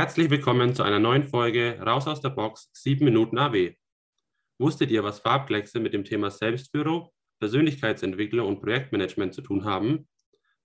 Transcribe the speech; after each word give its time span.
Herzlich 0.00 0.30
willkommen 0.30 0.74
zu 0.74 0.82
einer 0.82 0.98
neuen 0.98 1.24
Folge 1.24 1.78
Raus 1.78 2.06
aus 2.06 2.22
der 2.22 2.30
Box 2.30 2.70
7 2.72 3.04
Minuten 3.04 3.36
AW. 3.36 3.74
Wusstet 4.58 4.90
ihr, 4.90 5.04
was 5.04 5.20
Farbkleckse 5.20 5.78
mit 5.78 5.92
dem 5.92 6.04
Thema 6.04 6.30
Selbstführung, 6.30 7.10
Persönlichkeitsentwicklung 7.38 8.48
und 8.48 8.62
Projektmanagement 8.62 9.34
zu 9.34 9.42
tun 9.42 9.66
haben? 9.66 10.08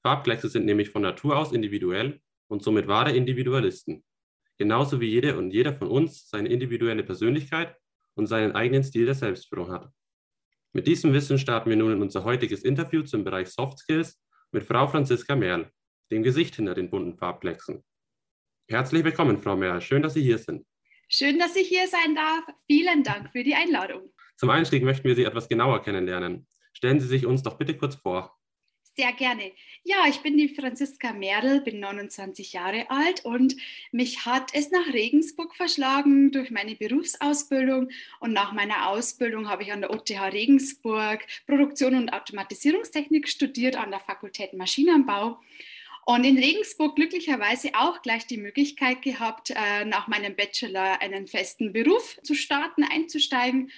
Farbkleckse 0.04 0.48
sind 0.48 0.66
nämlich 0.66 0.90
von 0.90 1.02
Natur 1.02 1.38
aus 1.38 1.52
individuell 1.52 2.22
und 2.48 2.64
somit 2.64 2.88
wahre 2.88 3.12
Individualisten. 3.12 4.06
Genauso 4.58 5.02
wie 5.02 5.10
jede 5.10 5.38
und 5.38 5.52
jeder 5.52 5.74
von 5.74 5.90
uns 5.90 6.30
seine 6.30 6.48
individuelle 6.48 7.04
Persönlichkeit 7.04 7.76
und 8.14 8.28
seinen 8.28 8.54
eigenen 8.54 8.86
Stil 8.86 9.06
der 9.06 9.16
Selbstführung 9.16 9.70
hat. 9.70 9.92
Mit 10.72 10.88
diesem 10.88 11.12
Wissen 11.12 11.40
starten 11.40 11.70
wir 11.70 11.76
nun 11.76 11.92
in 11.92 12.02
unser 12.02 12.24
heutiges 12.24 12.64
Interview 12.64 13.02
zum 13.02 13.26
Bereich 13.26 13.50
Soft 13.50 13.80
Skills 13.80 14.18
mit 14.54 14.64
Frau 14.64 14.88
Franziska 14.88 15.36
Merl, 15.36 15.70
dem 16.10 16.24
Gesicht 16.24 16.56
hinter 16.56 16.74
den 16.74 16.90
bunten 16.90 17.18
Farbklecksen. 17.18 17.84
Herzlich 18.68 19.04
willkommen, 19.04 19.38
Frau 19.38 19.56
Merl. 19.56 19.80
Schön, 19.80 20.02
dass 20.02 20.16
Sie 20.16 20.24
hier 20.24 20.40
sind. 20.40 20.66
Schön, 21.08 21.38
dass 21.38 21.56
ich 21.56 21.68
hier 21.68 21.88
sein 21.88 22.16
darf. 22.16 22.44
Vielen 22.66 23.04
Dank 23.04 23.32
für 23.32 23.44
die 23.44 23.54
Einladung. 23.54 24.12
Zum 24.38 24.50
Einstieg 24.50 24.84
möchten 24.84 25.08
wir 25.08 25.16
Sie 25.16 25.24
etwas 25.24 25.48
genauer 25.48 25.84
kennenlernen. 25.84 26.48
Stellen 26.74 27.00
Sie 27.00 27.08
sich 27.08 27.28
uns 27.28 27.44
doch 27.44 27.60
bitte 27.60 27.78
kurz 27.78 27.94
vor. 27.96 28.36
Sehr 28.96 29.14
gerne. 29.14 29.52
Ja, 29.84 30.06
ich 30.10 30.22
bin 30.22 30.36
die 30.36 30.50
Franziska 30.50 31.14
Merl, 31.14 31.62
bin 31.62 31.80
29 31.80 32.54
Jahre 32.54 32.90
alt 32.90 33.24
und 33.24 33.56
mich 33.92 34.26
hat 34.26 34.50
es 34.56 34.72
nach 34.72 34.94
Regensburg 34.94 35.56
verschlagen 35.56 36.32
durch 36.32 36.50
meine 36.50 36.76
Berufsausbildung. 36.76 37.90
Und 38.20 38.34
nach 38.34 38.52
meiner 38.52 38.90
Ausbildung 38.90 39.48
habe 39.48 39.62
ich 39.62 39.74
an 39.74 39.82
der 39.82 39.92
OTH 39.92 40.10
Regensburg 40.34 41.20
Produktion 41.46 41.94
und 41.94 42.14
Automatisierungstechnik 42.14 43.28
studiert 43.28 43.76
an 43.76 43.92
der 43.92 44.00
Fakultät 44.00 44.54
Maschinenbau 44.54 45.40
und 46.06 46.24
in 46.24 46.38
Regensburg 46.38 46.96
glücklicherweise 46.96 47.72
auch 47.74 48.02
gleich 48.04 48.28
die 48.28 48.38
Möglichkeit 48.38 49.02
gehabt, 49.02 49.50
äh, 49.50 49.86
nach 49.86 50.08
meinem 50.08 50.36
Bachelor 50.36 51.02
einen 51.02 51.26
festen 51.26 51.74
Beruf 51.74 52.20
zu 52.22 52.36
starten, 52.36 52.84
einzusteigen. 52.84 53.72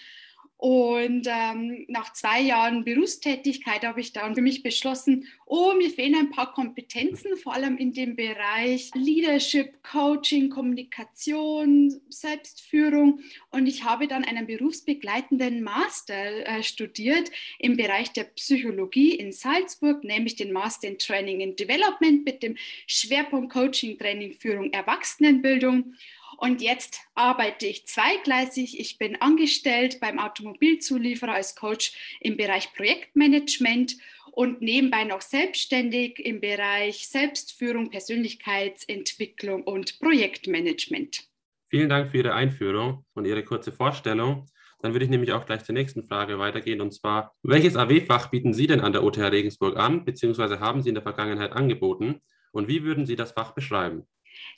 Und 0.58 1.28
ähm, 1.30 1.86
nach 1.88 2.14
zwei 2.14 2.42
Jahren 2.42 2.84
Berufstätigkeit 2.84 3.86
habe 3.86 4.02
ich 4.02 4.12
dann 4.12 4.34
für 4.34 4.42
mich 4.42 4.64
beschlossen, 4.64 5.28
oh, 5.46 5.74
mir 5.78 5.92
fehlen 5.92 6.16
ein 6.16 6.32
paar 6.32 6.52
Kompetenzen, 6.52 7.38
vor 7.38 7.54
allem 7.54 7.78
in 7.78 7.94
dem 7.94 8.16
Bereich 8.16 8.90
Leadership, 8.96 9.84
Coaching, 9.84 10.50
Kommunikation, 10.50 12.02
Selbstführung. 12.10 13.20
Und 13.52 13.68
ich 13.68 13.84
habe 13.84 14.08
dann 14.08 14.26
einen 14.26 14.48
berufsbegleitenden 14.48 15.62
Master 15.62 16.48
äh, 16.48 16.64
studiert 16.64 17.30
im 17.60 17.78
Bereich 17.78 18.12
der 18.14 18.24
Psychologie 18.24 19.14
in 19.14 19.32
Salzburg, 19.32 20.04
nämlich 20.04 20.38
den 20.38 20.52
Master 20.52 20.88
in 20.88 20.98
Training 20.98 21.44
and 21.44 21.60
Development 21.60 22.26
mit 22.26 22.42
dem 22.42 22.58
Schwerpunkt 22.88 23.54
Coaching, 23.54 23.96
Training, 24.00 24.34
Führung, 24.34 24.74
Erwachsenenbildung. 24.74 25.94
Und 26.38 26.62
jetzt 26.62 27.02
arbeite 27.16 27.66
ich 27.66 27.88
zweigleisig. 27.88 28.80
Ich 28.80 29.00
bin 29.00 29.16
angestellt 29.16 30.00
beim 30.00 30.20
Automobilzulieferer 30.20 31.34
als 31.34 31.56
Coach 31.56 31.94
im 32.22 32.38
Bereich 32.38 32.74
Projektmanagement 32.74 33.98
und 34.32 34.62
nebenbei 34.62 35.04
noch 35.04 35.22
selbstständig 35.22 36.20
im 36.20 36.40
Bereich 36.40 37.08
Selbstführung, 37.08 37.90
Persönlichkeitsentwicklung 37.90 39.64
und 39.64 40.00
Projektmanagement. 40.00 41.28
Vielen 41.70 41.90
Dank 41.90 42.10
für 42.10 42.18
Ihre 42.18 42.36
Einführung 42.36 43.04
und 43.16 43.26
Ihre 43.26 43.44
kurze 43.44 43.72
Vorstellung. 43.72 44.46
Dann 44.80 44.94
würde 44.94 45.06
ich 45.06 45.12
nämlich 45.12 45.32
auch 45.32 45.48
gleich 45.48 45.64
zur 45.64 45.74
nächsten 45.74 46.04
Frage 46.04 46.38
weitergehen 46.38 46.82
und 46.82 46.94
zwar, 46.94 47.34
welches 47.42 47.76
AW-Fach 47.76 48.30
bieten 48.30 48.54
Sie 48.54 48.68
denn 48.68 48.82
an 48.82 48.94
der 48.94 49.04
OTH 49.04 49.18
Regensburg 49.18 49.76
an, 49.76 50.06
beziehungsweise 50.06 50.60
haben 50.60 50.84
Sie 50.84 50.90
in 50.90 50.96
der 50.96 51.02
Vergangenheit 51.02 51.52
angeboten 51.52 52.22
und 52.52 52.68
wie 52.68 52.84
würden 52.84 53.08
Sie 53.08 53.16
das 53.16 53.32
Fach 53.32 53.56
beschreiben? 53.56 54.08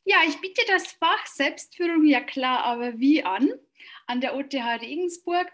Ja, 0.06 0.18
ich 0.28 0.40
biete 0.40 0.62
das 0.68 0.92
Fach 0.94 1.26
Selbstführung 1.26 2.06
ja 2.06 2.22
klar, 2.22 2.64
aber 2.64 3.00
wie 3.00 3.24
an? 3.24 3.52
An 4.08 4.22
der 4.22 4.36
OTH 4.36 4.54
Regensburg. 4.82 5.48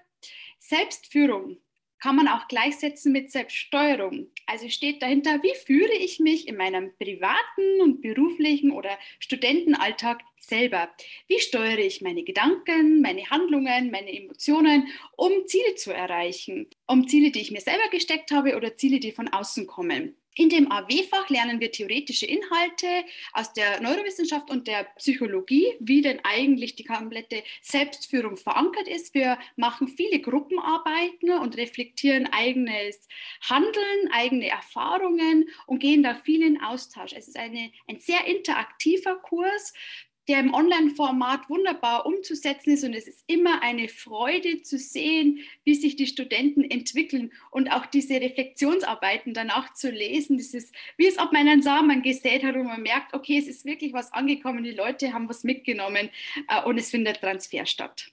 Selbstführung 0.57 1.57
kann 1.99 2.15
man 2.15 2.27
auch 2.27 2.47
gleichsetzen 2.47 3.11
mit 3.11 3.31
Selbststeuerung. 3.31 4.27
Also 4.45 4.69
steht 4.69 5.01
dahinter, 5.01 5.41
wie 5.41 5.55
führe 5.65 5.93
ich 5.93 6.19
mich 6.19 6.47
in 6.47 6.55
meinem 6.55 6.95
privaten 6.97 7.81
und 7.81 8.01
beruflichen 8.01 8.71
oder 8.71 8.97
Studentenalltag 9.19 10.21
selber? 10.39 10.89
Wie 11.27 11.39
steuere 11.39 11.79
ich 11.79 12.01
meine 12.01 12.23
Gedanken, 12.23 13.01
meine 13.01 13.29
Handlungen, 13.29 13.89
meine 13.89 14.15
Emotionen, 14.15 14.87
um 15.17 15.47
Ziele 15.47 15.75
zu 15.75 15.93
erreichen? 15.93 16.69
Um 16.85 17.07
Ziele, 17.07 17.31
die 17.31 17.41
ich 17.41 17.51
mir 17.51 17.61
selber 17.61 17.89
gesteckt 17.89 18.31
habe 18.31 18.55
oder 18.55 18.75
Ziele, 18.75 18.99
die 18.99 19.11
von 19.11 19.29
außen 19.29 19.65
kommen. 19.65 20.15
In 20.37 20.49
dem 20.49 20.69
AW-Fach 20.69 21.29
lernen 21.29 21.61
wir 21.61 21.71
theoretische 21.71 22.25
Inhalte 22.25 23.05
aus 23.31 23.53
der 23.53 23.79
Neurowissenschaft 23.79 24.49
und 24.49 24.67
der 24.67 24.83
Psychologie, 24.97 25.65
wie 25.79 26.01
denn 26.01 26.19
eigentlich 26.25 26.75
die 26.75 26.83
komplette 26.83 27.41
Selbstführung 27.61 28.35
verankert 28.35 28.89
ist. 28.89 29.13
Wir 29.13 29.39
machen 29.55 29.87
viele 29.87 30.19
Gruppenarbeiten 30.19 31.31
und 31.39 31.55
reflektieren 31.55 32.27
eigenes 32.33 33.07
Handeln, 33.49 34.11
eigene 34.11 34.49
Erfahrungen 34.49 35.47
und 35.67 35.79
gehen 35.79 36.03
da 36.03 36.15
viel 36.15 36.43
in 36.43 36.61
Austausch. 36.61 37.13
Es 37.13 37.29
ist 37.29 37.37
eine, 37.37 37.71
ein 37.87 37.99
sehr 37.99 38.25
interaktiver 38.25 39.15
Kurs, 39.15 39.71
der 40.27 40.39
im 40.39 40.53
Online-Format 40.53 41.49
wunderbar 41.49 42.05
umzusetzen 42.05 42.71
ist. 42.71 42.83
Und 42.83 42.93
es 42.93 43.07
ist 43.07 43.23
immer 43.27 43.61
eine 43.61 43.87
Freude 43.87 44.61
zu 44.61 44.77
sehen, 44.77 45.39
wie 45.63 45.75
sich 45.75 45.95
die 45.95 46.07
Studenten 46.07 46.63
entwickeln 46.63 47.31
und 47.51 47.69
auch 47.69 47.85
diese 47.85 48.15
Reflexionsarbeiten 48.15 49.33
danach 49.33 49.73
zu 49.73 49.91
lesen. 49.91 50.37
Das 50.37 50.53
ist, 50.53 50.73
wie 50.97 51.07
es 51.07 51.19
ob 51.19 51.31
man 51.31 51.47
einen 51.47 51.61
Samen 51.61 52.01
gesät 52.01 52.43
hat 52.43 52.55
und 52.55 52.65
man 52.65 52.81
merkt, 52.81 53.13
okay, 53.13 53.37
es 53.37 53.47
ist 53.47 53.65
wirklich 53.65 53.93
was 53.93 54.11
angekommen, 54.13 54.63
die 54.63 54.71
Leute 54.71 55.13
haben 55.13 55.29
was 55.29 55.43
mitgenommen 55.43 56.09
äh, 56.47 56.61
und 56.63 56.77
es 56.77 56.89
findet 56.89 57.21
Transfer 57.21 57.65
statt. 57.65 58.11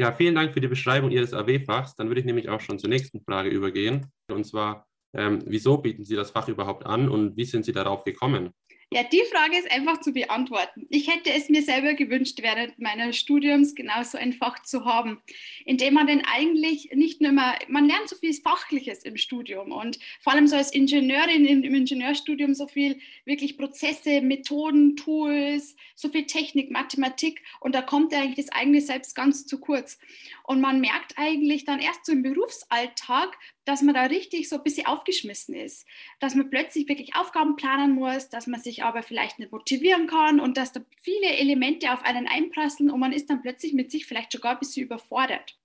Ja, 0.00 0.12
vielen 0.12 0.36
Dank 0.36 0.52
für 0.52 0.60
die 0.60 0.68
Beschreibung 0.68 1.10
Ihres 1.10 1.34
AW-Fachs. 1.34 1.96
Dann 1.96 2.06
würde 2.06 2.20
ich 2.20 2.26
nämlich 2.26 2.48
auch 2.48 2.60
schon 2.60 2.78
zur 2.78 2.88
nächsten 2.88 3.20
Frage 3.20 3.48
übergehen. 3.48 4.06
Und 4.30 4.44
zwar, 4.44 4.86
ähm, 5.12 5.40
wieso 5.44 5.78
bieten 5.78 6.04
Sie 6.04 6.14
das 6.14 6.30
Fach 6.30 6.46
überhaupt 6.48 6.86
an 6.86 7.08
und 7.08 7.36
wie 7.36 7.44
sind 7.44 7.64
Sie 7.64 7.72
darauf 7.72 8.04
gekommen? 8.04 8.50
Ja, 8.90 9.02
die 9.02 9.22
Frage 9.30 9.58
ist 9.58 9.70
einfach 9.70 10.00
zu 10.00 10.12
beantworten. 10.14 10.86
Ich 10.88 11.08
hätte 11.08 11.30
es 11.30 11.50
mir 11.50 11.62
selber 11.62 11.92
gewünscht, 11.92 12.38
während 12.40 12.78
meines 12.78 13.18
Studiums 13.18 13.74
genauso 13.74 14.16
ein 14.16 14.32
Fach 14.32 14.62
zu 14.62 14.86
haben, 14.86 15.20
in 15.66 15.76
dem 15.76 15.92
man 15.92 16.06
denn 16.06 16.22
eigentlich 16.24 16.88
nicht 16.94 17.20
nur 17.20 17.32
mehr, 17.32 17.58
man 17.68 17.86
lernt 17.86 18.08
so 18.08 18.16
viel 18.16 18.32
Fachliches 18.32 19.02
im 19.02 19.18
Studium 19.18 19.72
und 19.72 19.98
vor 20.22 20.32
allem 20.32 20.46
so 20.46 20.56
als 20.56 20.72
Ingenieurin 20.72 21.44
im, 21.44 21.64
im 21.64 21.74
Ingenieurstudium 21.74 22.54
so 22.54 22.66
viel 22.66 22.98
wirklich 23.26 23.58
Prozesse, 23.58 24.22
Methoden, 24.22 24.96
Tools, 24.96 25.76
so 25.94 26.08
viel 26.08 26.24
Technik, 26.24 26.70
Mathematik 26.70 27.42
und 27.60 27.74
da 27.74 27.82
kommt 27.82 28.14
eigentlich 28.14 28.46
das 28.46 28.56
eigene 28.56 28.80
Selbst 28.80 29.14
ganz 29.14 29.44
zu 29.44 29.60
kurz. 29.60 29.98
Und 30.44 30.62
man 30.62 30.80
merkt 30.80 31.12
eigentlich 31.18 31.66
dann 31.66 31.78
erst 31.78 32.06
so 32.06 32.12
im 32.12 32.22
Berufsalltag, 32.22 33.36
dass 33.66 33.82
man 33.82 33.94
da 33.94 34.04
richtig 34.04 34.48
so 34.48 34.56
ein 34.56 34.62
bisschen 34.62 34.86
aufgeschmissen 34.86 35.54
ist, 35.54 35.86
dass 36.20 36.34
man 36.34 36.48
plötzlich 36.48 36.88
wirklich 36.88 37.14
Aufgaben 37.16 37.56
planen 37.56 37.94
muss, 37.94 38.30
dass 38.30 38.46
man 38.46 38.58
sich 38.58 38.77
aber 38.82 39.02
vielleicht 39.02 39.38
nicht 39.38 39.52
motivieren 39.52 40.06
kann 40.06 40.40
und 40.40 40.56
dass 40.56 40.72
da 40.72 40.80
viele 41.00 41.36
Elemente 41.36 41.92
auf 41.92 42.04
einen 42.04 42.26
einprasseln 42.26 42.90
und 42.90 43.00
man 43.00 43.12
ist 43.12 43.30
dann 43.30 43.42
plötzlich 43.42 43.72
mit 43.72 43.90
sich 43.90 44.06
vielleicht 44.06 44.32
sogar 44.32 44.52
ein 44.52 44.58
bisschen 44.58 44.84
überfordert. 44.84 45.56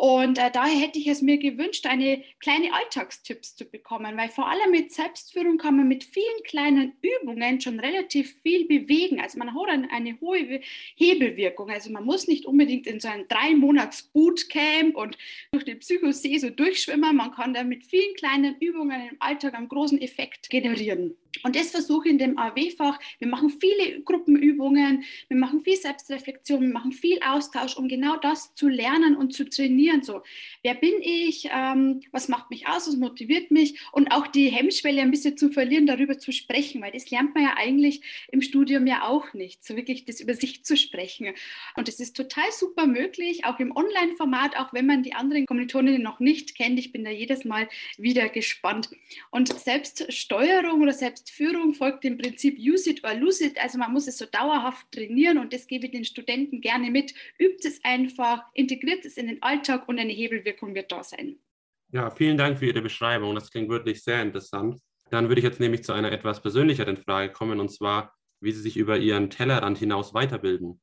Und 0.00 0.38
äh, 0.38 0.50
daher 0.50 0.80
hätte 0.80 0.98
ich 0.98 1.08
es 1.08 1.20
mir 1.20 1.36
gewünscht, 1.36 1.84
eine 1.84 2.24
kleine 2.38 2.72
Alltagstipps 2.72 3.54
zu 3.54 3.66
bekommen, 3.66 4.16
weil 4.16 4.30
vor 4.30 4.48
allem 4.48 4.70
mit 4.70 4.94
Selbstführung 4.94 5.58
kann 5.58 5.76
man 5.76 5.88
mit 5.88 6.04
vielen 6.04 6.42
kleinen 6.44 6.94
Übungen 7.02 7.60
schon 7.60 7.78
relativ 7.78 8.34
viel 8.42 8.66
bewegen. 8.66 9.20
Also 9.20 9.38
man 9.38 9.54
hat 9.54 9.68
eine, 9.68 10.18
hohe 10.22 10.62
Hebelwirkung. 10.94 11.68
Also 11.68 11.92
man 11.92 12.06
muss 12.06 12.28
nicht 12.28 12.46
unbedingt 12.46 12.86
in 12.86 12.98
so 12.98 13.08
ein 13.08 13.26
drei 13.28 13.54
Monats 13.54 14.04
Bootcamp 14.04 14.96
und 14.96 15.18
durch 15.52 15.64
die 15.64 15.74
Psychosee 15.74 16.38
so 16.38 16.48
durchschwimmen. 16.48 17.14
Man 17.14 17.32
kann 17.32 17.52
da 17.52 17.62
mit 17.62 17.84
vielen 17.84 18.14
kleinen 18.14 18.56
Übungen 18.58 19.10
im 19.10 19.16
Alltag 19.18 19.52
einen 19.52 19.68
großen 19.68 20.00
Effekt 20.00 20.48
generieren. 20.48 21.14
Und 21.42 21.56
das 21.56 21.70
versuche 21.70 22.08
ich 22.08 22.12
in 22.12 22.18
dem 22.18 22.38
AW-Fach. 22.38 22.98
Wir 23.18 23.28
machen 23.28 23.50
viele 23.50 24.00
Gruppenübungen, 24.02 25.04
wir 25.28 25.36
machen 25.36 25.60
viel 25.60 25.76
Selbstreflexion, 25.76 26.60
wir 26.60 26.68
machen 26.68 26.92
viel 26.92 27.20
Austausch, 27.22 27.76
um 27.76 27.88
genau 27.88 28.16
das 28.16 28.54
zu 28.54 28.68
lernen 28.68 29.16
und 29.16 29.32
zu 29.32 29.48
trainieren. 29.48 29.89
So, 30.02 30.22
wer 30.62 30.74
bin 30.74 30.94
ich? 31.02 31.48
Ähm, 31.52 32.00
was 32.12 32.28
macht 32.28 32.50
mich 32.50 32.66
aus? 32.66 32.88
Was 32.88 32.96
motiviert 32.96 33.50
mich? 33.50 33.80
Und 33.92 34.12
auch 34.12 34.26
die 34.26 34.48
Hemmschwelle 34.48 35.02
ein 35.02 35.10
bisschen 35.10 35.36
zu 35.36 35.50
verlieren, 35.50 35.86
darüber 35.86 36.18
zu 36.18 36.32
sprechen, 36.32 36.82
weil 36.82 36.92
das 36.92 37.10
lernt 37.10 37.34
man 37.34 37.44
ja 37.44 37.54
eigentlich 37.56 38.02
im 38.32 38.42
Studium 38.42 38.86
ja 38.86 39.04
auch 39.04 39.32
nicht, 39.34 39.64
so 39.64 39.76
wirklich 39.76 40.04
das 40.04 40.20
über 40.20 40.34
sich 40.34 40.64
zu 40.64 40.76
sprechen. 40.76 41.34
Und 41.76 41.88
es 41.88 42.00
ist 42.00 42.16
total 42.16 42.50
super 42.52 42.86
möglich, 42.86 43.44
auch 43.44 43.58
im 43.58 43.74
Online-Format, 43.74 44.56
auch 44.56 44.72
wenn 44.72 44.86
man 44.86 45.02
die 45.02 45.14
anderen 45.14 45.46
Kommilitoninnen 45.46 46.02
noch 46.02 46.20
nicht 46.20 46.56
kennt. 46.56 46.78
Ich 46.78 46.92
bin 46.92 47.04
da 47.04 47.10
jedes 47.10 47.44
Mal 47.44 47.68
wieder 47.98 48.28
gespannt. 48.28 48.90
Und 49.30 49.48
Selbststeuerung 49.48 50.80
oder 50.80 50.92
Selbst 50.92 51.20
Selbstführung 51.20 51.74
folgt 51.74 52.04
dem 52.04 52.18
Prinzip 52.18 52.58
Use 52.58 52.90
it 52.90 53.04
or 53.04 53.14
lose 53.14 53.44
it. 53.44 53.60
Also 53.60 53.78
man 53.78 53.92
muss 53.92 54.06
es 54.06 54.18
so 54.18 54.26
dauerhaft 54.26 54.90
trainieren 54.92 55.38
und 55.38 55.52
das 55.52 55.66
gebe 55.66 55.86
ich 55.86 55.92
den 55.92 56.04
Studenten 56.04 56.60
gerne 56.60 56.90
mit. 56.90 57.14
Übt 57.38 57.66
es 57.66 57.82
einfach, 57.84 58.44
integriert 58.54 59.04
es 59.04 59.16
in 59.16 59.28
den 59.28 59.42
Alltag 59.42 59.69
und 59.86 59.98
eine 59.98 60.12
Hebelwirkung 60.12 60.74
wird 60.74 60.92
da 60.92 61.02
sein. 61.02 61.38
Ja, 61.92 62.10
vielen 62.10 62.36
Dank 62.36 62.58
für 62.58 62.66
Ihre 62.66 62.82
Beschreibung. 62.82 63.34
Das 63.34 63.50
klingt 63.50 63.68
wirklich 63.68 64.02
sehr 64.02 64.22
interessant. 64.22 64.80
Dann 65.10 65.28
würde 65.28 65.40
ich 65.40 65.44
jetzt 65.44 65.60
nämlich 65.60 65.82
zu 65.82 65.92
einer 65.92 66.12
etwas 66.12 66.40
persönlicheren 66.40 66.96
Frage 66.96 67.32
kommen 67.32 67.58
und 67.58 67.70
zwar, 67.70 68.14
wie 68.40 68.52
Sie 68.52 68.60
sich 68.60 68.76
über 68.76 68.96
Ihren 68.96 69.28
Tellerrand 69.28 69.78
hinaus 69.78 70.14
weiterbilden? 70.14 70.80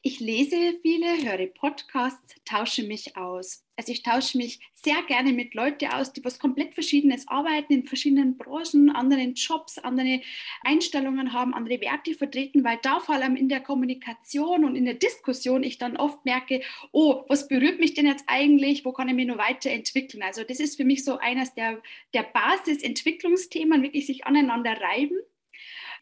Ich 0.00 0.20
lese 0.20 0.78
viele, 0.80 1.08
höre 1.24 1.48
Podcasts, 1.48 2.36
tausche 2.44 2.84
mich 2.84 3.16
aus. 3.16 3.64
Also 3.74 3.90
ich 3.90 4.04
tausche 4.04 4.38
mich 4.38 4.60
sehr 4.72 5.02
gerne 5.08 5.32
mit 5.32 5.54
Leuten 5.54 5.86
aus, 5.86 6.12
die 6.12 6.24
was 6.24 6.38
komplett 6.38 6.74
Verschiedenes 6.74 7.26
arbeiten, 7.26 7.72
in 7.72 7.84
verschiedenen 7.84 8.36
Branchen, 8.36 8.90
anderen 8.90 9.34
Jobs, 9.34 9.76
andere 9.76 10.20
Einstellungen 10.62 11.32
haben, 11.32 11.52
andere 11.52 11.80
Werte 11.80 12.14
vertreten, 12.14 12.62
weil 12.62 12.78
da 12.80 13.00
vor 13.00 13.16
allem 13.16 13.34
in 13.34 13.48
der 13.48 13.58
Kommunikation 13.58 14.64
und 14.64 14.76
in 14.76 14.84
der 14.84 14.94
Diskussion 14.94 15.64
ich 15.64 15.78
dann 15.78 15.96
oft 15.96 16.24
merke, 16.24 16.60
oh, 16.92 17.24
was 17.28 17.48
berührt 17.48 17.80
mich 17.80 17.94
denn 17.94 18.06
jetzt 18.06 18.24
eigentlich, 18.28 18.84
wo 18.84 18.92
kann 18.92 19.08
ich 19.08 19.16
mich 19.16 19.26
nur 19.26 19.38
weiterentwickeln? 19.38 20.22
Also 20.22 20.44
das 20.44 20.60
ist 20.60 20.76
für 20.76 20.84
mich 20.84 21.04
so 21.04 21.18
eines 21.18 21.54
der, 21.54 21.82
der 22.14 22.22
Basisentwicklungsthemen, 22.22 23.82
wirklich 23.82 24.06
sich 24.06 24.26
aneinander 24.26 24.80
reiben. 24.80 25.18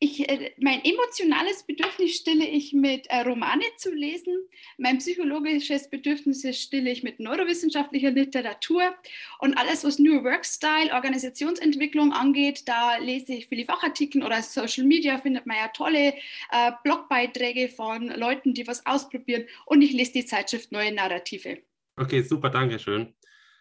Ich, 0.00 0.28
äh, 0.28 0.52
mein 0.58 0.84
emotionales 0.84 1.62
Bedürfnis 1.62 2.16
stille 2.16 2.46
ich 2.46 2.72
mit 2.72 3.06
äh, 3.08 3.20
Romane 3.20 3.64
zu 3.76 3.94
lesen. 3.94 4.34
Mein 4.78 4.98
psychologisches 4.98 5.88
Bedürfnis 5.88 6.46
stille 6.58 6.90
ich 6.90 7.02
mit 7.02 7.20
neurowissenschaftlicher 7.20 8.10
Literatur. 8.10 8.94
Und 9.38 9.56
alles, 9.56 9.84
was 9.84 9.98
New 9.98 10.22
Work 10.22 10.44
Style, 10.44 10.93
Organisationsentwicklung 10.93 12.12
angeht, 12.12 12.62
da 12.66 12.98
lese 12.98 13.34
ich 13.34 13.46
viele 13.46 13.64
Fachartikel 13.64 14.22
oder 14.22 14.43
Social 14.43 14.84
Media 14.84 15.19
findet 15.19 15.46
man 15.46 15.56
ja 15.56 15.69
tolle 15.69 16.14
äh, 16.50 16.72
Blogbeiträge 16.84 17.69
von 17.69 18.08
Leuten, 18.08 18.54
die 18.54 18.66
was 18.66 18.84
ausprobieren. 18.84 19.46
Und 19.64 19.82
ich 19.82 19.92
lese 19.92 20.12
die 20.12 20.26
Zeitschrift 20.26 20.72
Neue 20.72 20.92
Narrative. 20.92 21.58
Okay, 21.96 22.22
super, 22.22 22.50
danke 22.50 22.78
schön. 22.78 23.14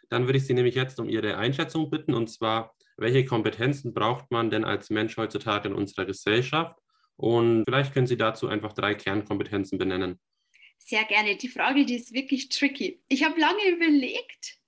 Dann 0.10 0.26
würde 0.26 0.38
ich 0.38 0.46
Sie 0.46 0.54
nämlich 0.54 0.76
jetzt 0.76 1.00
um 1.00 1.10
Ihre 1.10 1.38
Einschätzung 1.38 1.90
bitten. 1.90 2.14
Und 2.14 2.30
zwar, 2.30 2.75
welche 2.98 3.26
Kompetenzen 3.26 3.94
braucht 3.94 4.32
man 4.32 4.50
denn 4.50 4.64
als 4.64 4.90
Mensch 4.90 5.18
heutzutage 5.18 5.68
in 5.68 5.76
unserer 5.76 6.06
Gesellschaft? 6.06 6.80
Und 7.18 7.64
vielleicht 7.66 7.94
können 7.94 8.08
Sie 8.08 8.18
dazu 8.18 8.48
einfach 8.48 8.74
drei 8.74 8.94
Kernkompetenzen 8.94 9.78
benennen. 9.78 10.20
Sehr 10.78 11.04
gerne. 11.06 11.36
Die 11.36 11.48
Frage, 11.48 11.86
die 11.86 11.96
ist 11.96 12.14
wirklich 12.14 12.50
tricky. 12.50 13.02
Ich 13.08 13.24
habe 13.24 13.40
lange 13.40 13.70
überlegt 13.70 14.60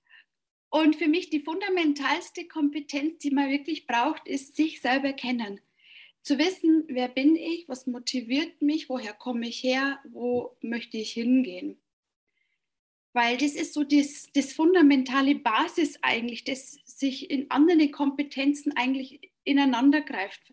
und 0.70 0.96
für 0.96 1.08
mich 1.08 1.30
die 1.30 1.40
fundamentalste 1.40 2.46
Kompetenz, 2.48 3.18
die 3.18 3.30
man 3.30 3.50
wirklich 3.50 3.86
braucht, 3.86 4.26
ist 4.26 4.56
sich 4.56 4.80
selber 4.80 5.12
kennen. 5.12 5.60
Zu 6.22 6.38
wissen, 6.38 6.84
wer 6.88 7.08
bin 7.08 7.36
ich, 7.36 7.68
was 7.68 7.86
motiviert 7.86 8.60
mich, 8.60 8.88
woher 8.88 9.14
komme 9.14 9.48
ich 9.48 9.62
her, 9.62 9.98
wo 10.10 10.56
möchte 10.60 10.98
ich 10.98 11.12
hingehen 11.12 11.80
weil 13.12 13.36
das 13.36 13.52
ist 13.52 13.74
so 13.74 13.84
das, 13.84 14.28
das 14.34 14.52
fundamentale 14.52 15.34
Basis 15.34 15.98
eigentlich, 16.02 16.44
das 16.44 16.78
sich 16.84 17.30
in 17.30 17.50
andere 17.50 17.90
Kompetenzen 17.90 18.76
eigentlich 18.76 19.32
ineinander 19.48 20.02
greift. 20.02 20.52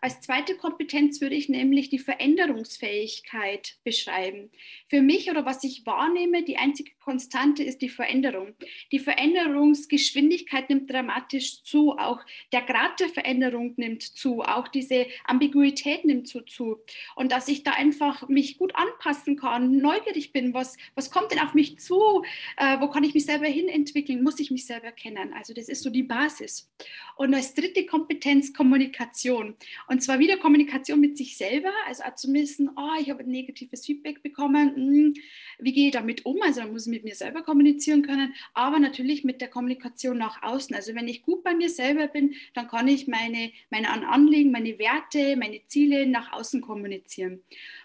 Als 0.00 0.20
zweite 0.20 0.56
Kompetenz 0.56 1.20
würde 1.20 1.34
ich 1.34 1.48
nämlich 1.48 1.88
die 1.88 1.98
Veränderungsfähigkeit 1.98 3.76
beschreiben. 3.84 4.50
Für 4.88 5.00
mich 5.00 5.30
oder 5.30 5.46
was 5.46 5.64
ich 5.64 5.86
wahrnehme, 5.86 6.42
die 6.42 6.58
einzige 6.58 6.92
Konstante 7.00 7.62
ist 7.62 7.80
die 7.80 7.88
Veränderung. 7.88 8.54
Die 8.92 8.98
Veränderungsgeschwindigkeit 8.98 10.68
nimmt 10.68 10.90
dramatisch 10.90 11.62
zu, 11.62 11.92
auch 11.92 12.20
der 12.52 12.62
Grad 12.62 13.00
der 13.00 13.08
Veränderung 13.08 13.74
nimmt 13.76 14.02
zu, 14.02 14.42
auch 14.42 14.68
diese 14.68 15.06
Ambiguität 15.24 16.04
nimmt 16.04 16.28
so 16.28 16.40
zu. 16.40 16.80
Und 17.14 17.32
dass 17.32 17.48
ich 17.48 17.62
da 17.62 17.72
einfach 17.72 18.28
mich 18.28 18.58
gut 18.58 18.74
anpassen 18.74 19.36
kann, 19.36 19.78
neugierig 19.78 20.32
bin, 20.32 20.52
was, 20.52 20.76
was 20.94 21.10
kommt 21.10 21.32
denn 21.32 21.40
auf 21.40 21.54
mich 21.54 21.78
zu, 21.78 22.24
äh, 22.58 22.78
wo 22.80 22.88
kann 22.88 23.04
ich 23.04 23.14
mich 23.14 23.24
selber 23.24 23.46
hinentwickeln, 23.46 24.22
muss 24.22 24.38
ich 24.38 24.50
mich 24.50 24.66
selber 24.66 24.92
kennen. 24.92 25.32
Also 25.32 25.54
das 25.54 25.68
ist 25.68 25.82
so 25.82 25.88
die 25.88 26.02
Basis. 26.02 26.70
Und 27.16 27.32
als 27.32 27.54
dritte 27.54 27.86
Kompetenz 27.86 28.33
Kommunikation. 28.52 29.54
Und 29.88 30.02
zwar 30.02 30.18
wieder 30.18 30.36
Kommunikation 30.36 31.00
mit 31.00 31.16
sich 31.16 31.36
selber, 31.36 31.70
also 31.86 32.02
auch 32.04 32.14
zu 32.14 32.32
wissen, 32.32 32.70
oh, 32.76 33.00
ich 33.00 33.10
habe 33.10 33.20
ein 33.20 33.30
negatives 33.30 33.86
Feedback 33.86 34.22
bekommen, 34.22 34.74
hm, 34.74 35.14
wie 35.58 35.72
gehe 35.72 35.86
ich 35.86 35.92
damit 35.92 36.26
um? 36.26 36.40
Also 36.42 36.60
da 36.60 36.66
muss 36.66 36.86
mit 36.86 37.04
mir 37.04 37.14
selber 37.14 37.42
kommunizieren 37.42 38.02
können, 38.02 38.34
aber 38.52 38.78
natürlich 38.78 39.24
mit 39.24 39.40
der 39.40 39.48
Kommunikation 39.48 40.18
nach 40.18 40.42
außen. 40.42 40.74
Also 40.74 40.94
wenn 40.94 41.08
ich 41.08 41.22
gut 41.22 41.44
bei 41.44 41.54
mir 41.54 41.70
selber 41.70 42.08
bin, 42.08 42.34
dann 42.54 42.68
kann 42.68 42.88
ich 42.88 43.06
meine, 43.06 43.52
meine 43.70 43.88
Anliegen, 43.90 44.50
meine 44.50 44.78
Werte, 44.78 45.36
meine 45.36 45.60
Ziele 45.66 46.06
nach 46.06 46.32
außen 46.32 46.60
kommunizieren. 46.60 47.42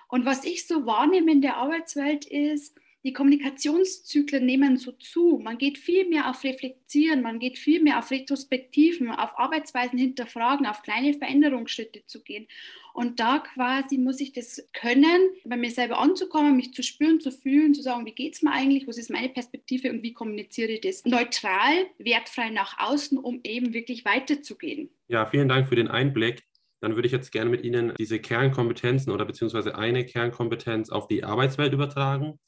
Und 0.08 0.26
was 0.26 0.44
ich 0.44 0.66
so 0.66 0.86
wahrnehme 0.86 1.32
in 1.32 1.42
der 1.42 1.58
Arbeitswelt 1.58 2.26
ist, 2.26 2.76
die 3.04 3.14
Kommunikationszyklen 3.14 4.46
nehmen 4.46 4.78
so 4.78 4.92
zu. 4.92 5.40
Man 5.42 5.58
geht 5.58 5.78
viel 5.78 6.08
mehr 6.08 6.30
auf 6.30 6.44
Reflektieren, 6.44 7.22
man 7.22 7.40
geht 7.40 7.58
viel 7.58 7.82
mehr 7.82 8.00
auf 8.00 8.12
Retrospektiven, 8.12 9.10
auf 9.10 9.40
Arbeitsweisen 9.40 9.98
hinterfragen, 9.98 10.66
auf 10.66 10.82
kleine 10.82 11.14
Veränderungsschritte 11.14 12.06
zu 12.06 12.22
gehen. 12.24 12.48
Und 12.94 13.22
da 13.22 13.40
quasi 13.40 13.98
muss 13.98 14.20
ich 14.20 14.34
das 14.34 14.68
können, 14.74 15.30
bei 15.46 15.56
mir 15.56 15.72
selber 15.72 16.00
anzukommen, 16.00 16.58
mich 16.58 16.74
zu 16.74 16.84
spüren, 16.84 17.22
zu 17.22 17.32
fühlen, 17.32 17.74
zu 17.74 17.82
sagen, 17.82 18.06
wie 18.06 18.12
geht 18.12 18.34
es 18.34 18.42
mir 18.42 18.52
eigentlich, 18.52 18.88
was 18.88 18.98
ist 18.98 19.10
meine 19.10 19.30
Perspektive 19.30 19.90
und 19.92 20.04
wie 20.04 20.14
kommuniziere 20.14 20.72
ich 20.72 20.82
das 20.82 21.06
neutral, 21.06 21.86
wertfrei 22.00 22.50
nach 22.50 22.80
außen, 22.80 23.18
um 23.18 23.40
eben 23.44 23.74
wirklich 23.74 24.04
weiterzugehen. 24.04 24.90
Ja, 25.08 25.26
vielen 25.26 25.48
Dank 25.48 25.70
für 25.70 25.76
den 25.76 25.88
Einblick. 25.88 26.44
Dann 26.82 26.96
würde 26.96 27.08
ich 27.08 27.12
jetzt 27.12 27.32
gerne 27.32 27.50
mit 27.50 27.64
Ihnen 27.64 27.94
diese 27.98 28.20
Kernkompetenzen 28.20 29.12
oder 29.14 29.26
beziehungsweise 29.26 29.76
eine 29.76 30.06
Kernkompetenz 30.06 30.90
auf 30.90 31.08
die 31.08 31.24
Arbeitswelt 31.24 31.74
übertragen 31.74 32.40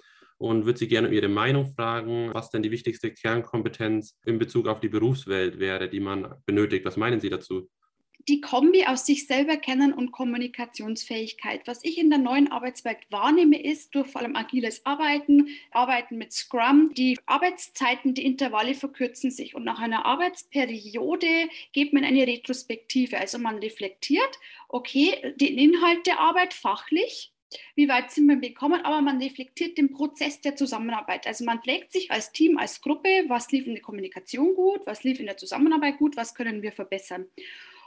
und 0.41 0.65
würde 0.65 0.79
Sie 0.79 0.87
gerne 0.87 1.07
um 1.07 1.13
Ihre 1.13 1.29
Meinung 1.29 1.67
fragen, 1.75 2.31
was 2.33 2.49
denn 2.49 2.63
die 2.63 2.71
wichtigste 2.71 3.13
Kernkompetenz 3.13 4.17
in 4.25 4.39
Bezug 4.39 4.67
auf 4.67 4.79
die 4.79 4.89
Berufswelt 4.89 5.59
wäre, 5.59 5.87
die 5.87 5.99
man 5.99 6.35
benötigt. 6.45 6.83
Was 6.83 6.97
meinen 6.97 7.19
Sie 7.19 7.29
dazu? 7.29 7.69
die 8.27 8.41
Kombi 8.41 8.85
aus 8.85 9.05
sich 9.05 9.25
selber 9.25 9.57
kennen 9.57 9.93
und 9.93 10.11
Kommunikationsfähigkeit. 10.11 11.61
Was 11.65 11.83
ich 11.83 11.97
in 11.97 12.09
der 12.09 12.19
neuen 12.19 12.51
Arbeitswelt 12.51 12.99
wahrnehme, 13.09 13.61
ist 13.61 13.95
durch 13.95 14.07
vor 14.07 14.21
allem 14.21 14.35
agiles 14.35 14.85
Arbeiten, 14.85 15.47
Arbeiten 15.71 16.17
mit 16.17 16.31
Scrum, 16.31 16.91
die 16.95 17.17
Arbeitszeiten, 17.25 18.13
die 18.13 18.25
Intervalle 18.25 18.75
verkürzen 18.75 19.31
sich 19.31 19.55
und 19.55 19.63
nach 19.63 19.79
einer 19.79 20.05
Arbeitsperiode 20.05 21.49
geht 21.73 21.93
man 21.93 22.03
eine 22.03 22.27
Retrospektive. 22.27 23.17
Also 23.17 23.39
man 23.39 23.57
reflektiert, 23.57 24.39
okay, 24.69 25.33
den 25.37 25.57
Inhalt 25.57 26.05
der 26.05 26.19
Arbeit 26.19 26.53
fachlich, 26.53 27.33
wie 27.75 27.87
weit 27.89 28.11
sind 28.11 28.27
wir 28.27 28.37
gekommen, 28.37 28.81
aber 28.83 29.01
man 29.01 29.21
reflektiert 29.21 29.77
den 29.77 29.91
Prozess 29.91 30.41
der 30.41 30.55
Zusammenarbeit. 30.55 31.27
Also 31.27 31.45
man 31.45 31.61
pflegt 31.61 31.91
sich 31.91 32.11
als 32.11 32.31
Team, 32.31 32.57
als 32.57 32.81
Gruppe, 32.81 33.25
was 33.27 33.51
lief 33.51 33.67
in 33.67 33.73
der 33.73 33.83
Kommunikation 33.83 34.55
gut, 34.55 34.81
was 34.85 35.03
lief 35.03 35.19
in 35.19 35.25
der 35.25 35.37
Zusammenarbeit 35.37 35.97
gut, 35.97 36.17
was 36.17 36.35
können 36.35 36.61
wir 36.61 36.71
verbessern. 36.71 37.25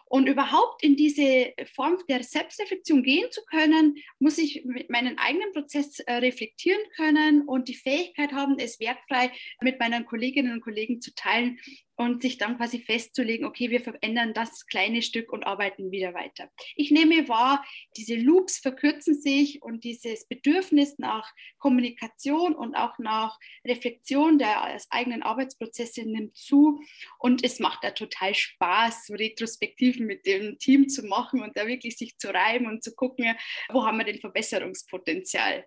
Und 0.06 0.28
überhaupt 0.28 0.82
in 0.82 0.96
diese 0.96 1.54
Form 1.74 1.96
der 2.08 2.22
Selbstreflexion 2.22 3.02
gehen 3.02 3.30
zu 3.30 3.42
können, 3.46 3.96
muss 4.18 4.38
ich 4.38 4.64
mit 4.64 4.90
meinen 4.90 5.18
eigenen 5.18 5.52
Prozess 5.52 5.98
äh, 6.00 6.12
reflektieren 6.14 6.80
können 6.94 7.42
und 7.42 7.68
die 7.68 7.74
Fähigkeit 7.74 8.32
haben, 8.32 8.58
es 8.58 8.78
wertfrei 8.80 9.32
mit 9.60 9.80
meinen 9.80 10.04
Kolleginnen 10.04 10.52
und 10.52 10.60
Kollegen 10.60 11.00
zu 11.00 11.14
teilen 11.14 11.58
und 11.96 12.22
sich 12.22 12.38
dann 12.38 12.56
quasi 12.56 12.80
festzulegen, 12.80 13.46
okay, 13.46 13.70
wir 13.70 13.80
verändern 13.80 14.34
das 14.34 14.66
kleine 14.66 15.02
Stück 15.02 15.32
und 15.32 15.44
arbeiten 15.44 15.90
wieder 15.90 16.14
weiter. 16.14 16.50
Ich 16.76 16.90
nehme 16.90 17.28
wahr, 17.28 17.64
diese 17.96 18.16
Loops 18.16 18.58
verkürzen 18.58 19.20
sich 19.20 19.62
und 19.62 19.84
dieses 19.84 20.26
Bedürfnis 20.26 20.98
nach 20.98 21.32
Kommunikation 21.58 22.54
und 22.54 22.74
auch 22.74 22.98
nach 22.98 23.38
Reflexion 23.66 24.38
der 24.38 24.78
eigenen 24.90 25.22
Arbeitsprozesse 25.22 26.02
nimmt 26.02 26.36
zu 26.36 26.80
und 27.18 27.44
es 27.44 27.60
macht 27.60 27.84
da 27.84 27.90
total 27.90 28.34
Spaß, 28.34 29.06
so 29.06 29.14
Retrospektiven 29.14 30.06
mit 30.06 30.26
dem 30.26 30.58
Team 30.58 30.88
zu 30.88 31.06
machen 31.06 31.42
und 31.42 31.56
da 31.56 31.66
wirklich 31.66 31.96
sich 31.96 32.16
zu 32.18 32.28
reiben 32.28 32.66
und 32.66 32.82
zu 32.82 32.94
gucken, 32.94 33.34
wo 33.70 33.86
haben 33.86 33.98
wir 33.98 34.04
denn 34.04 34.20
Verbesserungspotenzial. 34.20 35.64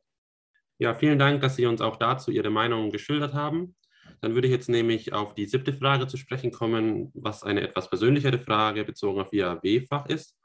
Ja, 0.79 0.93
vielen 0.93 1.17
Dank, 1.17 1.41
dass 1.41 1.55
Sie 1.55 1.65
uns 1.65 1.81
auch 1.81 1.95
dazu 1.95 2.29
Ihre 2.29 2.51
Meinung 2.51 2.91
geschildert 2.91 3.33
haben. 3.33 3.75
Dann 4.21 4.33
würde 4.33 4.47
ich 4.47 4.53
jetzt 4.53 4.69
nämlich 4.69 5.13
auf 5.13 5.33
die 5.33 5.45
siebte 5.45 5.73
Frage 5.73 6.07
zu 6.07 6.17
sprechen 6.17 6.51
kommen, 6.51 7.11
was 7.13 7.43
eine 7.43 7.61
etwas 7.61 7.89
persönlichere 7.89 8.39
Frage 8.39 8.83
bezogen 8.83 9.21
auf 9.21 9.33
Ihr 9.33 9.59
W-Fach 9.61 10.07
ist. 10.07 10.37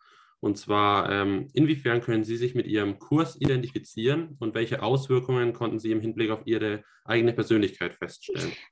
Und 0.43 0.59
zwar, 0.59 1.09
ähm, 1.09 1.49
inwiefern 1.55 2.01
können 2.01 2.25
Sie 2.25 2.37
sich 2.37 2.57
mit 2.57 2.67
Ihrem 2.67 2.99
Kurs 2.99 3.41
identifizieren 3.41 4.37
und 4.41 4.57
welche 4.57 4.83
Auswirkungen 4.83 5.53
konnten 5.53 5.79
Sie 5.79 5.93
im 5.93 6.01
Hinblick 6.01 6.31
auf 6.31 6.41
Ihre 6.47 6.83
eigene 7.05 7.33
Persönlichkeit 7.33 7.95
feststellen? 7.95 8.53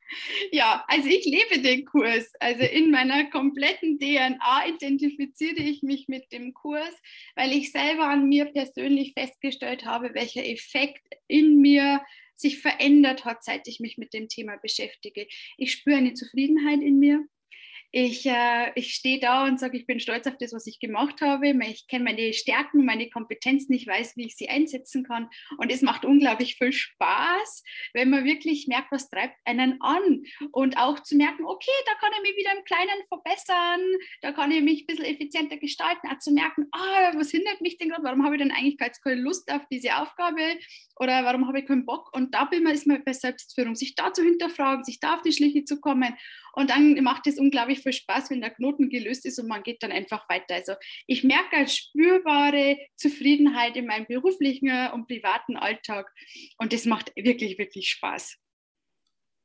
Ja, 0.50 0.84
also 0.88 1.08
ich 1.08 1.24
lebe 1.24 1.62
den 1.62 1.84
Kurs. 1.84 2.32
Also 2.40 2.64
in 2.64 2.90
meiner 2.90 3.30
kompletten 3.30 4.00
DNA 4.00 4.66
identifiziere 4.66 5.60
ich 5.62 5.82
mich 5.84 6.08
mit 6.08 6.32
dem 6.32 6.52
Kurs, 6.52 6.92
weil 7.36 7.52
ich 7.52 7.70
selber 7.70 8.08
an 8.08 8.28
mir 8.28 8.46
persönlich 8.46 9.12
festgestellt 9.12 9.84
habe, 9.84 10.10
welcher 10.14 10.44
Effekt 10.44 11.06
in 11.28 11.60
mir 11.60 12.00
sich 12.40 12.60
verändert 12.60 13.24
hat, 13.24 13.44
seit 13.44 13.68
ich 13.68 13.80
mich 13.80 13.98
mit 13.98 14.14
dem 14.14 14.28
Thema 14.28 14.56
beschäftige. 14.56 15.26
Ich 15.56 15.72
spüre 15.72 15.96
eine 15.96 16.14
Zufriedenheit 16.14 16.80
in 16.80 16.98
mir. 16.98 17.24
Ich, 17.92 18.24
äh, 18.24 18.70
ich 18.76 18.94
stehe 18.94 19.18
da 19.18 19.44
und 19.44 19.58
sage, 19.58 19.76
ich 19.76 19.86
bin 19.86 19.98
stolz 19.98 20.26
auf 20.28 20.36
das, 20.38 20.52
was 20.52 20.66
ich 20.68 20.78
gemacht 20.78 21.20
habe. 21.20 21.52
Ich 21.66 21.88
kenne 21.88 22.04
meine 22.04 22.32
Stärken, 22.32 22.84
meine 22.84 23.10
Kompetenzen, 23.10 23.72
ich 23.72 23.86
weiß, 23.86 24.16
wie 24.16 24.26
ich 24.26 24.36
sie 24.36 24.48
einsetzen 24.48 25.02
kann. 25.02 25.28
Und 25.58 25.72
es 25.72 25.82
macht 25.82 26.04
unglaublich 26.04 26.56
viel 26.56 26.72
Spaß, 26.72 27.64
wenn 27.92 28.10
man 28.10 28.24
wirklich 28.24 28.68
merkt, 28.68 28.92
was 28.92 29.10
treibt 29.10 29.36
einen 29.44 29.80
an. 29.80 30.22
Und 30.52 30.76
auch 30.78 31.00
zu 31.00 31.16
merken, 31.16 31.44
okay, 31.44 31.70
da 31.86 31.92
kann 31.94 32.12
ich 32.16 32.30
mich 32.30 32.36
wieder 32.36 32.56
im 32.56 32.64
Kleinen 32.64 33.02
verbessern, 33.08 33.80
da 34.22 34.32
kann 34.32 34.52
ich 34.52 34.62
mich 34.62 34.82
ein 34.82 34.86
bisschen 34.86 35.06
effizienter 35.06 35.56
gestalten. 35.56 36.08
Auch 36.08 36.18
zu 36.18 36.30
merken, 36.30 36.66
ah, 36.70 37.12
was 37.16 37.30
hindert 37.32 37.60
mich 37.60 37.76
denn 37.78 37.88
gerade? 37.88 38.04
Warum 38.04 38.24
habe 38.24 38.36
ich 38.36 38.42
denn 38.42 38.52
eigentlich 38.52 38.78
keine 38.78 39.20
Lust 39.20 39.50
auf 39.50 39.62
diese 39.68 39.96
Aufgabe? 39.96 40.58
Oder 40.96 41.24
warum 41.24 41.48
habe 41.48 41.60
ich 41.60 41.66
keinen 41.66 41.86
Bock? 41.86 42.14
Und 42.14 42.34
da 42.34 42.44
bin 42.44 42.66
ist 42.66 42.86
man 42.86 43.02
bei 43.02 43.12
Selbstführung, 43.12 43.74
sich 43.74 43.94
da 43.94 44.12
zu 44.12 44.22
hinterfragen, 44.22 44.84
sich 44.84 45.00
da 45.00 45.14
auf 45.14 45.22
die 45.22 45.32
Schliche 45.32 45.64
zu 45.64 45.80
kommen. 45.80 46.14
Und 46.52 46.70
dann 46.70 47.02
macht 47.02 47.26
es 47.26 47.38
unglaublich 47.38 47.79
viel 47.80 47.92
Spaß, 47.92 48.30
wenn 48.30 48.40
der 48.40 48.50
Knoten 48.50 48.88
gelöst 48.88 49.26
ist 49.26 49.38
und 49.38 49.48
man 49.48 49.62
geht 49.62 49.82
dann 49.82 49.92
einfach 49.92 50.28
weiter. 50.28 50.54
Also 50.54 50.74
ich 51.06 51.24
merke 51.24 51.56
eine 51.56 51.68
spürbare 51.68 52.78
Zufriedenheit 52.96 53.76
in 53.76 53.86
meinem 53.86 54.06
beruflichen 54.06 54.70
und 54.92 55.06
privaten 55.06 55.56
Alltag. 55.56 56.10
Und 56.58 56.72
das 56.72 56.84
macht 56.84 57.12
wirklich, 57.16 57.58
wirklich 57.58 57.88
Spaß. 57.88 58.36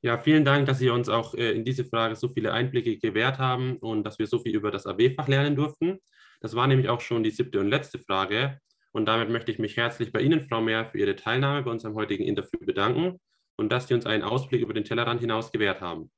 Ja, 0.01 0.19
vielen 0.19 0.45
Dank, 0.45 0.67
dass 0.67 0.77
Sie 0.77 0.89
uns 0.89 1.09
auch 1.09 1.33
äh, 1.33 1.51
in 1.53 1.65
diese 1.65 1.83
Frage 1.83 2.15
so 2.15 2.29
viele 2.29 2.53
Einblicke 2.53 2.97
gewährt 2.99 3.39
haben 3.39 3.77
und 3.77 4.03
dass 4.03 4.19
wir 4.19 4.27
so 4.27 4.37
viel 4.37 4.53
über 4.53 4.69
das 4.69 4.85
AW-Fach 4.85 5.27
lernen 5.27 5.55
durften. 5.55 5.99
Das 6.41 6.55
war 6.55 6.67
nämlich 6.67 6.89
auch 6.89 7.01
schon 7.01 7.23
die 7.23 7.31
siebte 7.31 7.59
und 7.59 7.69
letzte 7.69 7.97
Frage. 7.97 8.59
Und 8.91 9.07
damit 9.07 9.29
möchte 9.29 9.51
ich 9.51 9.57
mich 9.57 9.77
herzlich 9.77 10.11
bei 10.11 10.21
Ihnen, 10.21 10.41
Frau 10.41 10.61
Mehr, 10.61 10.85
für 10.85 10.99
Ihre 10.99 11.15
Teilnahme 11.15 11.63
bei 11.63 11.71
unserem 11.71 11.95
heutigen 11.95 12.23
Interview 12.23 12.59
bedanken 12.59 13.19
und 13.57 13.71
dass 13.71 13.87
Sie 13.87 13.93
uns 13.93 14.05
einen 14.05 14.21
Ausblick 14.21 14.61
über 14.61 14.73
den 14.73 14.83
Tellerrand 14.83 15.21
hinaus 15.21 15.51
gewährt 15.51 15.81
haben. 15.81 16.11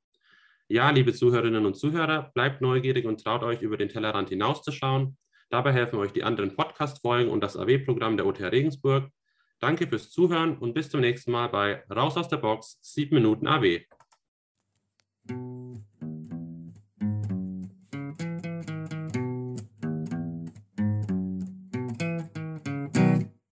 Ja, 0.70 0.90
liebe 0.90 1.14
Zuhörerinnen 1.14 1.66
und 1.66 1.76
Zuhörer, 1.76 2.30
bleibt 2.34 2.60
neugierig 2.60 3.06
und 3.06 3.24
traut 3.24 3.42
euch, 3.42 3.62
über 3.62 3.78
den 3.78 3.88
Tellerrand 3.88 4.28
hinauszuschauen. 4.28 5.18
Dabei 5.50 5.72
helfen 5.72 5.98
euch 5.98 6.12
die 6.12 6.26
anderen 6.26 6.58
Podcast-Folgen 6.58 7.32
und 7.32 7.40
das 7.40 7.56
AW-Programm 7.56 8.18
der 8.18 8.26
OTR 8.26 8.52
Regensburg. 8.52 9.10
Danke 9.60 9.88
fürs 9.88 10.10
Zuhören 10.10 10.58
und 10.58 10.74
bis 10.74 10.90
zum 10.90 11.00
nächsten 11.00 11.32
Mal 11.32 11.48
bei 11.48 11.86
Raus 11.90 12.18
aus 12.18 12.28
der 12.28 12.38
Box, 12.38 12.80
7 12.82 13.16
Minuten 13.16 13.48
AW. 13.48 13.86